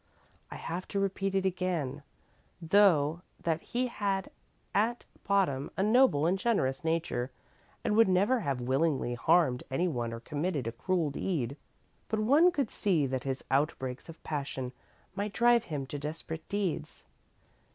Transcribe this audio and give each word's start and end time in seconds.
I 0.49 0.55
have 0.55 0.87
to 0.87 0.99
repeat 0.99 1.35
again, 1.45 2.01
though, 2.59 3.21
that 3.43 3.61
he 3.61 3.85
had 3.85 4.31
at 4.73 5.05
bottom 5.27 5.69
a 5.77 5.83
noble 5.83 6.25
and 6.25 6.39
generous 6.39 6.83
nature 6.83 7.29
and 7.83 7.95
would 7.95 8.07
never 8.07 8.39
have 8.39 8.59
willingly 8.61 9.13
harmed 9.13 9.61
anyone 9.69 10.11
or 10.11 10.19
committed 10.19 10.65
a 10.65 10.71
cruel 10.71 11.11
deed. 11.11 11.55
But 12.07 12.19
one 12.21 12.51
could 12.51 12.71
see 12.71 13.05
that 13.05 13.25
his 13.25 13.43
outbreaks 13.51 14.09
of 14.09 14.23
passion 14.23 14.71
might 15.13 15.33
drive 15.33 15.65
him 15.65 15.85
to 15.85 15.99
desperate 15.99 16.49
deeds. 16.49 17.05